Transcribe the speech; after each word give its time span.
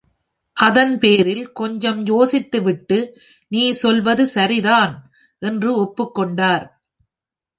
அதன் 0.57 0.93
பேரில் 0.99 1.51
கொஞ்சம் 1.51 1.99
யோசித்துவிட்டு, 2.05 2.97
நீ 3.51 3.71
சொல்வது 3.73 4.25
சரிதான்! 4.27 4.95
என்று 5.41 5.69
ஒப்புக்கொண்டார். 5.83 6.65